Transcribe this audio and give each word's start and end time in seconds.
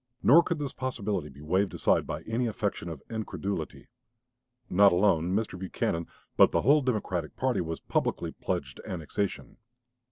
Nor 0.23 0.41
could 0.41 0.57
this 0.57 0.73
possibility 0.73 1.29
be 1.29 1.43
waved 1.43 1.75
aside 1.75 2.07
by 2.07 2.23
any 2.23 2.47
affectation 2.47 2.89
of 2.89 3.03
incredulity. 3.07 3.85
Not 4.67 4.91
alone 4.91 5.35
Mr. 5.35 5.59
Buchanan 5.59 6.07
but 6.35 6.51
the 6.51 6.61
whole 6.63 6.81
Democratic 6.81 7.35
party 7.35 7.61
was 7.61 7.81
publicly 7.81 8.31
pledged 8.31 8.77
to 8.77 8.89
annexation. 8.89 9.57